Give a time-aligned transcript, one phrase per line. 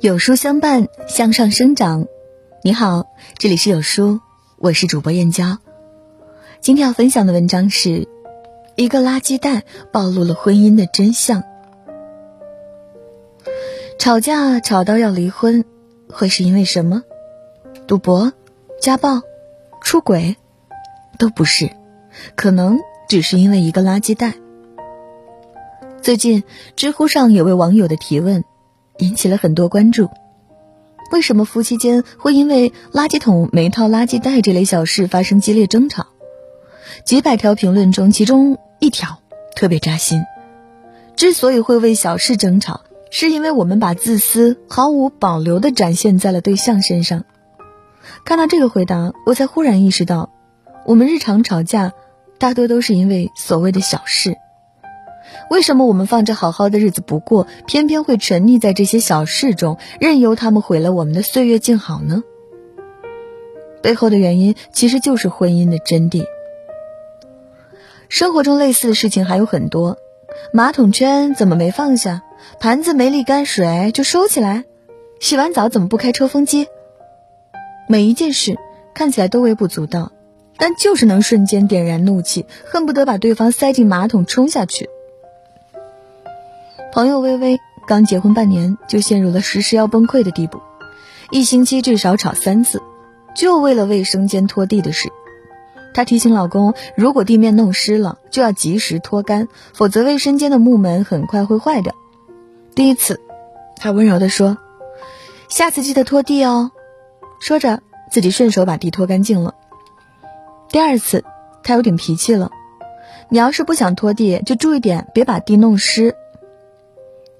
[0.00, 2.06] 有书相伴，向上生长。
[2.62, 4.18] 你好，这里是有书，
[4.56, 5.58] 我是主播燕娇。
[6.62, 8.08] 今天要分享的文章是：
[8.76, 11.42] 一个垃圾袋暴露了婚姻的真相。
[13.98, 15.66] 吵架吵到要离婚，
[16.08, 17.02] 会是因为什么？
[17.86, 18.32] 赌博、
[18.80, 19.20] 家暴、
[19.82, 20.38] 出轨？
[21.18, 21.70] 都不是，
[22.36, 24.32] 可能只是因为一个垃圾袋。
[26.00, 26.42] 最近，
[26.74, 28.42] 知乎上有位网友的提问。
[29.00, 30.08] 引起了很多关注。
[31.10, 36.06] 为什么夫妻间会因为垃圾桶没套垃圾袋这类小事发生激烈争吵？
[37.04, 39.18] 几百条评论中，其中一条
[39.56, 40.22] 特别扎心。
[41.16, 47.24] 之所以会为小事争吵，是因为我们把自私毫无保留地展现在了对象身上。
[48.24, 50.30] 看到这个回答，我才忽然意识到，
[50.86, 51.92] 我们日常吵架，
[52.38, 54.36] 大多都是因为所谓的小事。
[55.48, 62.22] 为什么我们放着好好的日子不过，偏偏会沉溺在这些小事中，任由他们毁了我们的岁月静好呢？
[63.82, 66.24] 背后的原因其实就是婚姻的真谛。
[68.08, 69.96] 生活中类似的事情还有很多：
[70.52, 72.22] 马桶圈怎么没放下？
[72.58, 74.64] 盘子没沥干水就收起来？
[75.20, 76.68] 洗完澡怎么不开抽风机？
[77.88, 78.56] 每一件事
[78.94, 80.12] 看起来都微不足道，
[80.56, 84.88] 但就是能瞬间点燃怒气，恨不得把对方塞进马桶冲下去。
[86.92, 90.60] 朋友微微刚结婚半年，就陷入了时时要崩溃的地步，
[91.30, 92.82] 一星期至少吵三次，
[93.34, 95.08] 就为了卫生间拖地的事。
[95.94, 101.94] 她提醒老公，如果地面弄湿了，就要及时拖干，否则卫生间的木门很快会坏掉。
[102.74, 103.20] 第一次，
[103.76, 104.58] 她温柔地说
[105.48, 106.72] ：“下次记得拖地哦。”
[107.40, 109.54] 说着，自己顺手把地拖干净了。
[110.68, 111.24] 第二次，
[111.62, 112.50] 她有点脾气了
[113.30, 116.16] ：“你要是不想拖地，就注意点，别把地弄湿。”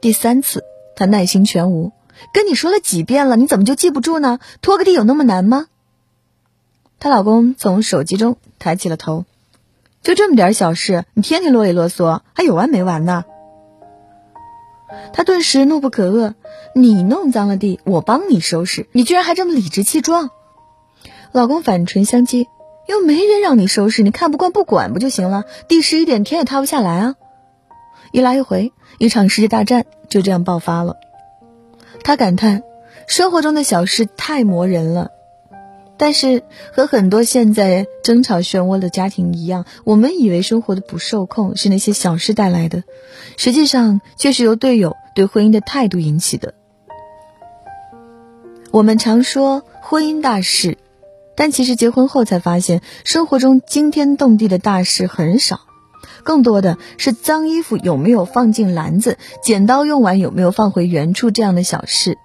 [0.00, 0.64] 第三次，
[0.96, 1.92] 她耐心全无，
[2.32, 4.38] 跟你说了几遍了，你怎么就记不住呢？
[4.62, 5.66] 拖个地有那么难吗？
[7.00, 9.24] 她老公从手机中抬起了头，
[10.02, 13.24] 就这么点小事，你天天啰里啰嗦，还有完没完呢？
[15.12, 16.34] 她顿时怒不可遏，
[16.74, 20.30] 你弄脏了地，我帮你收拾，你居然还这么理直气壮！
[21.32, 22.46] 老公反唇相讥，
[22.86, 25.44] 又没人让你收拾，你看不惯不管不就行了？
[25.68, 27.16] 地湿一点，天也塌不下来啊！
[28.12, 30.96] 一来一回，一场世界大战就这样爆发了。
[32.02, 32.62] 他感叹，
[33.06, 35.12] 生活中的小事太磨人了。
[36.00, 42.84] 但是和很多现在争吵漩涡的家庭一样，我们以为生活的不受控是那些小事带来的，
[43.36, 46.54] 实际上却是由队友对婚姻的态度引起的。
[48.70, 50.78] 我们常说婚姻大事，
[51.34, 55.58] 但其实结婚后才发现，生活中惊天动地的大事很少。
[56.28, 62.18] 更多的是脏衣服有没有放进篮子，剪刀用完有没有放回原处这样的小事，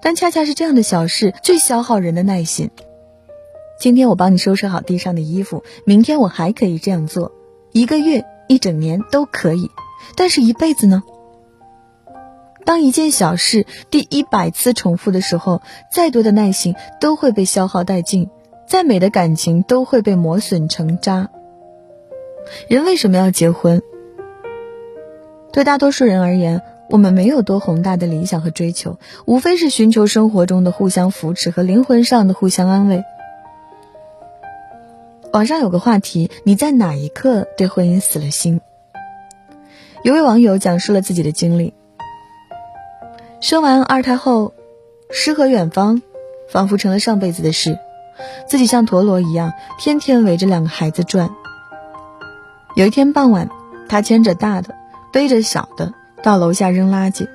[0.00, 2.70] 但恰恰是这样的小事最消耗人的耐心。
[3.80, 7.32] 今天我帮你收拾好地上的衣服，明天我还可以这样做，
[7.72, 9.68] 一个月、一整年都可以，
[10.14, 11.02] 但是一辈子呢？
[12.64, 15.60] 当一件小事第一百次重复的时候，
[15.92, 18.30] 再多的耐心都会被消耗殆尽，
[18.68, 21.30] 再美的感情都会被磨损成渣。
[22.68, 23.82] 人为什么要结婚？
[25.52, 33.04] 对大多数人而言，我们没有多宏大的理想和追求，无非是寻求生活中的互相扶持和灵魂上的互相安慰。
[35.32, 38.60] 网上有个话题：你在哪一刻对婚姻死了心？
[40.02, 41.74] 有位网友讲述了自己的经历：
[43.40, 44.54] 生完二胎后，
[45.10, 46.02] 诗和远方
[46.48, 47.78] 仿佛成了上辈子的事，
[48.48, 51.30] 自己像陀螺一样，天天围着两个孩子转。
[52.76, 53.50] 有一天傍晚，
[53.88, 54.74] 她牵着大的，
[55.12, 55.92] 背着小的
[56.22, 57.28] 到楼下扔垃圾。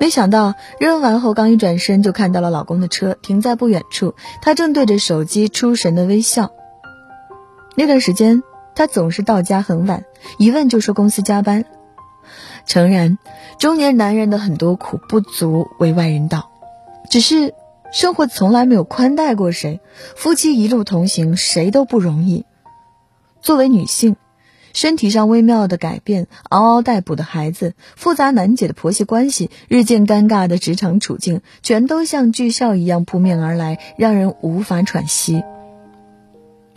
[0.00, 6.50] 没想到扔完后，刚一转身就看到了老公的车停在不远处，他正对着手机出神的微笑。
[7.76, 8.42] 那段时间，
[8.74, 10.04] 他总是到家很晚，
[10.38, 11.64] 一问就说公司加班。
[12.66, 13.18] 诚然，
[13.58, 16.50] 中年男人的很多苦不足为外人道，
[17.10, 17.54] 只是
[17.92, 19.80] 生活从来没有宽待过谁，
[20.16, 22.44] 夫妻一路同行，谁都不容易。
[23.40, 24.16] 作为女性。
[24.72, 35.42] 身体上微妙的改变，嗷嗷待哺的孩子，复杂难解的婆媳关系，日渐尴尬的职场处境，全都像巨啸一样扑面而来，让人无法喘息。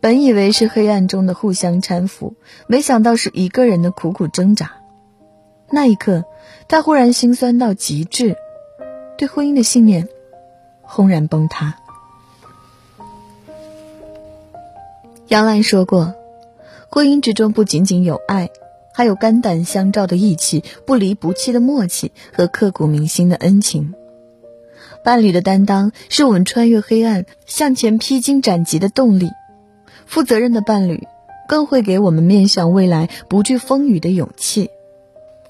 [0.00, 2.34] 本以为是黑暗中的互相搀扶，
[2.66, 4.72] 没想到是一个人的苦苦挣扎。
[5.68, 6.24] 那一刻，
[6.68, 8.36] 他忽然心酸到极致，
[9.18, 10.08] 对婚姻的信念
[10.80, 11.76] 轰然崩塌。
[15.28, 16.14] 杨澜说过。
[16.92, 18.50] 婚姻之中不仅仅有爱，
[18.92, 23.94] 还有肝胆相照的义气、不离不弃的默契和刻骨铭心的恩情。
[25.04, 29.30] 伴侣的担当是我们穿越黑暗、向前披荆斩棘的动力。
[30.04, 31.06] 负责任的伴侣，
[31.48, 34.70] 更会给我们面向未来、不惧风雨的勇气。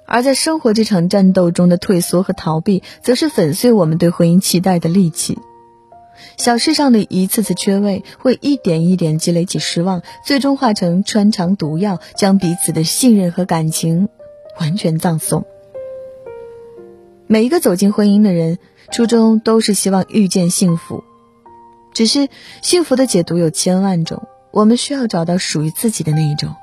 [0.05, 5.39] 而在生活这场战斗中的退缩和逃避，则是粉碎我们对婚姻期待的利器。
[6.37, 14.09] 小事上的一次次缺位，会一点一点积累起失望，最终化成穿肠毒药，将彼此的信任和感情
[14.59, 15.45] 完全葬送。
[17.27, 18.59] 每一个走进婚姻的人，
[18.91, 21.05] 初衷都是希望遇见幸福，
[21.93, 22.29] 只是
[22.61, 26.55] 幸福的解读有千万种，我们需要找到属于自己的那一种。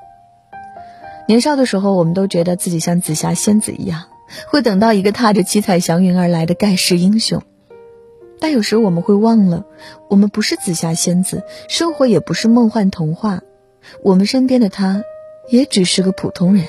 [1.26, 4.04] 年少的时候，我们都觉得自己像紫霞仙子一样，
[4.48, 7.42] 会等到一个踏着七彩祥云而来的盖世英雄。
[8.40, 9.64] 但有时我们会忘了，
[10.08, 13.40] 我们不是紫霞仙子，生活也不是梦幻童话，
[14.02, 15.02] 我们身边的他，
[15.48, 16.64] 也只是个普通人。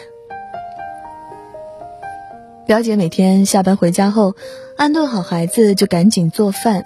[2.66, 4.36] 表姐每天下班回家后，
[4.78, 6.86] 安顿好孩子就赶紧做饭。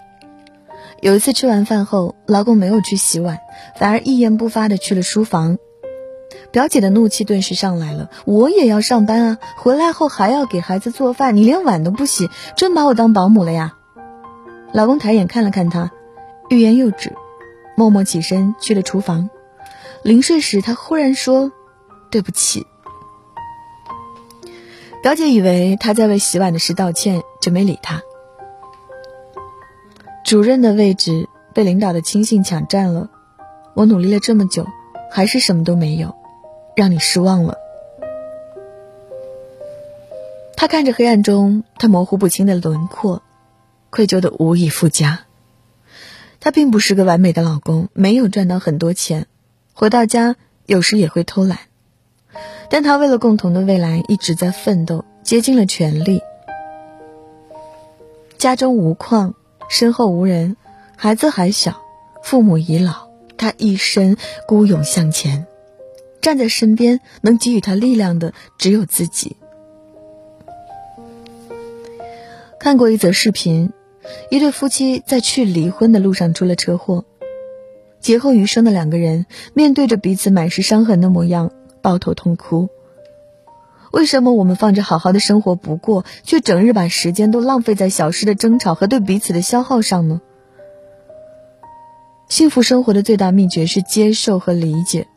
[1.02, 3.40] 有一次吃完饭后，老公没有去洗碗，
[3.78, 5.58] 反而一言不发的去了书房。
[6.52, 13.76] 表姐的怒气顿时上来了，我也要上班啊，回来后还要给孩子做饭，你连碗都不洗，真把我当保姆了呀？
[14.74, 15.92] 老公抬眼看了看她，
[16.50, 17.14] 欲言又止，
[17.78, 19.30] 默默起身去了厨房。
[20.02, 21.52] 临睡时，他忽然说
[22.10, 22.66] ：“对不起。”
[25.04, 28.02] 表姐以为他在为洗碗的事道歉，就没理他。
[30.26, 33.10] 主任的位置被领导的亲信抢占了，
[33.76, 34.66] 我努力了这么久，
[35.12, 36.16] 还是什么都没有，
[36.76, 37.58] 让你失望了。
[40.56, 43.22] 他看着黑暗中他模糊不清的轮廓，
[43.94, 45.26] 愧疚的无以复加。
[46.40, 49.28] 他并不是个完美的老公，没有赚到很多钱，
[49.74, 50.36] 回到家
[50.66, 51.60] 有时也会偷懒。
[52.72, 56.22] 但他为了共同的未来一直在奋斗，竭尽了全力。
[58.40, 59.36] 家中无矿，
[59.70, 60.58] 身后无人，
[60.98, 61.80] 孩子还小，
[62.24, 64.18] 父母已老，他一生
[64.48, 65.46] 孤勇向前。
[66.20, 69.38] 站在身边能给予他力量的只有自己。
[72.60, 73.72] 看过一则视频，
[74.30, 77.06] 一对夫妻在去离婚的路上出了车祸，
[78.00, 81.52] 劫后余生的两个人面对着彼此满是伤痕的模样。
[81.82, 82.70] 抱头痛哭。
[83.92, 90.22] 为什么我们放着好好的生活不过，却整日把时间都浪费在小事的争吵和对彼此的消耗上呢？
[92.30, 95.08] 幸福生活的最大秘诀是接受和理解。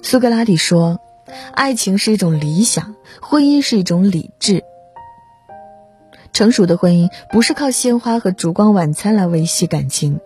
[0.00, 0.98] 苏格拉底说
[1.52, 4.64] ：“爱情是一种理想，婚姻是一种理智。
[6.38, 10.20] 成熟的婚姻不是靠鲜花和烛光晚餐来维系感情。”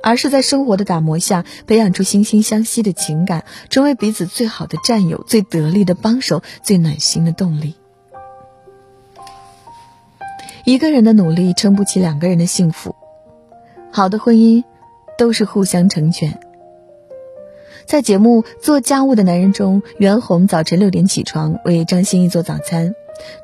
[0.00, 7.74] 而是在生活的打磨下，培养出惺惺相惜的情感，成为彼此最好的战友、最得力的帮手、最暖心的动力。
[10.64, 12.94] 一个人的努力撑不起两个人的幸福，
[13.90, 14.62] 好的婚姻
[15.18, 16.38] 都是互相成全。
[17.84, 22.94] 在节目《做家务的男人》中，袁弘早晨六点起床为张歆艺做早餐，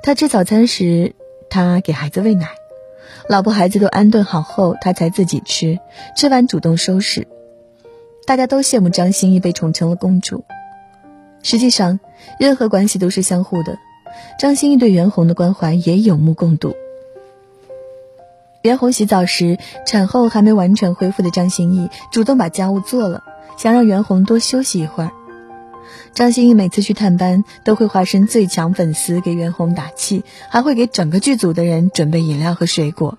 [0.05, 1.17] 他吃早餐时，
[1.49, 2.49] 他给孩子喂奶。
[3.29, 5.79] 老婆孩子都安顿好后，他才自己吃。
[6.17, 7.26] 吃完主动收拾。
[8.27, 10.44] 大家都羡慕张歆艺被宠成了公主。
[11.43, 12.01] 实际上，
[12.39, 13.79] 任何关系都是相互的。
[14.39, 16.74] 张歆艺对袁弘的关怀也有目共睹。
[18.63, 23.22] 袁弘洗澡时，产后还没完全恢复的张歆艺主动把家务做了，
[23.58, 25.10] 想让袁弘多休息一会儿。
[26.14, 33.18] 张歆艺每次去探班，都会化身最强粉丝给袁弘打气，还会给整个剧组的人准备饮料和水果。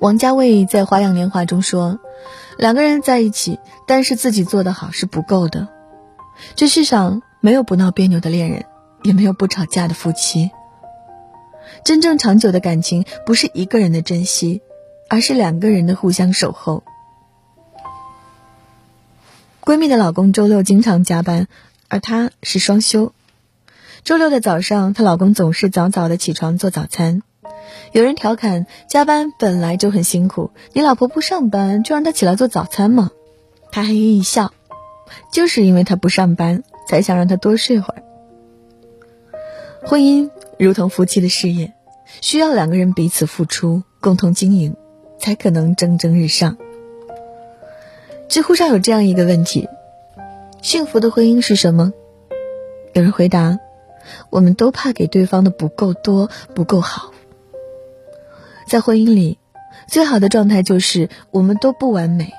[0.00, 2.00] 王家卫在《花样年华》中说
[2.58, 5.68] ：“两个人在一起，但是自己做得好是不够的。
[6.56, 8.64] 这世上没有不闹别扭的恋人，
[9.04, 10.50] 也没有不吵架的夫妻。
[11.84, 14.60] 真正长久的感情，不是一个人的珍惜，
[15.08, 16.82] 而是两个人的互相守候。”
[19.64, 21.46] 闺蜜的老公周六经常加班，
[21.88, 23.12] 而她是双休。
[24.02, 27.22] 周六的早上，她老公总是早早的起床做早餐。
[27.92, 33.12] 有人调侃：“加班本来就很辛苦，你老婆不上班就让她起来做早餐吗？”
[33.70, 34.52] 她嘿嘿一笑
[35.32, 38.02] ：“就是因为她不上班，才想让她多睡会儿。”
[39.86, 40.28] 婚姻
[40.58, 41.72] 如同夫妻的事业，
[42.20, 44.74] 需要两个人彼此付出，共同经营，
[45.20, 46.56] 才可能蒸蒸日上。
[48.32, 49.68] 知乎上有这样一个问题：
[50.62, 51.92] 幸福的婚姻是什么？
[52.94, 53.58] 有人回答：
[54.30, 57.12] 我们都怕给对方的不够多、不够好。
[58.66, 59.38] 在婚姻里，
[59.86, 62.32] 最好的状态就是我们都不完美，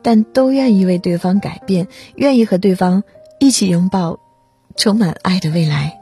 [0.00, 3.02] 但都愿意为对方改变，愿意和对方
[3.38, 4.20] 一起拥抱
[4.76, 6.00] 充满爱的未来。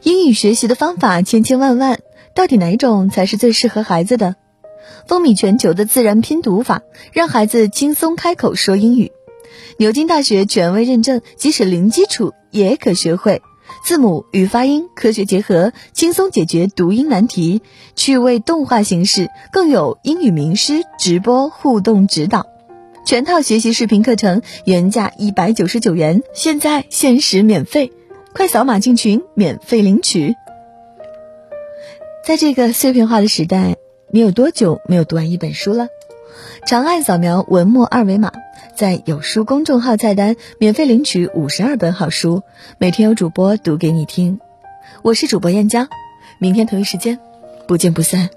[0.00, 1.98] 英语学习的方法千千万万，
[2.32, 4.36] 到底哪种才是最适合孩子的？
[5.06, 6.82] 风靡全球的自然拼读法，
[7.12, 9.12] 让孩子轻松开口说英语。
[9.78, 13.42] 牛津大学权威认证，即使零基础也可学会。
[13.84, 17.62] 字母与发音科学结合，轻松解决读音难题。
[17.94, 22.46] 趣味动画形式，更有英语名师直播互动指导。
[23.06, 27.92] 全套学习视频课程原价一百九十九元，现在限时免费，
[28.34, 30.34] 快扫码进群免费领取。
[32.24, 33.76] 在这个碎片化的时代，
[34.12, 35.88] 你有多久没有读完一本书了？
[36.66, 38.32] 长按扫描文末二维码。
[38.74, 42.42] 在有书公众号菜单免费领取五十二本好书，
[42.78, 44.40] 每天有主播读给你听。
[45.02, 45.86] 我是主播燕娇，
[46.38, 47.18] 明天同一时间
[47.68, 48.30] 不见不散。